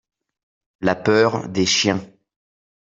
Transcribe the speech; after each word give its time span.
La 0.81 0.95
peur 0.95 1.47
des 1.47 1.67
chiens. 1.67 2.01